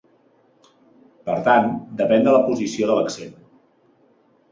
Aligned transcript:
Per 1.29 1.35
tant, 1.47 1.69
depèn 1.99 2.25
de 2.29 2.33
la 2.37 2.39
posició 2.47 2.89
de 2.93 2.95
l'accent. 3.01 3.37